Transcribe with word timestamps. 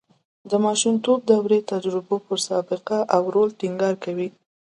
د 0.49 0.51
ماشومتوب 0.65 1.19
دورې 1.29 1.59
تجربو 1.71 2.15
پر 2.25 2.37
سابقه 2.47 2.99
او 3.15 3.21
رول 3.33 3.49
ټینګار 3.59 3.95
کوي 4.03 4.27